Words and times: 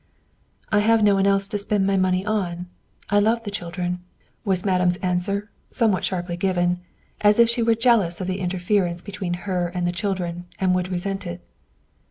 "I 0.71 0.79
have 0.79 1.03
no 1.03 1.13
one 1.13 1.27
else 1.27 1.47
to 1.49 1.59
spend 1.59 1.85
my 1.85 1.95
money 1.95 2.25
on; 2.25 2.65
I 3.11 3.19
love 3.19 3.43
the 3.43 3.51
children," 3.51 3.99
was 4.43 4.65
madame's 4.65 4.95
answer, 4.97 5.51
somewhat 5.69 6.03
sharply 6.03 6.37
given, 6.37 6.79
as 7.21 7.37
if 7.37 7.47
she 7.47 7.61
were 7.61 7.75
jealous 7.75 8.19
of 8.19 8.25
the 8.25 8.39
interference 8.39 9.03
between 9.03 9.35
her 9.45 9.67
and 9.67 9.85
the 9.85 9.91
children, 9.91 10.47
and 10.59 10.73
would 10.73 10.91
resent 10.91 11.27
it. 11.27 11.41